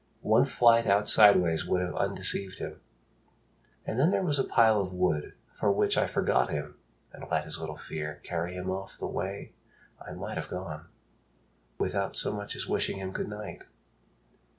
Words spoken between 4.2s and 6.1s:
was a pile of wood for which I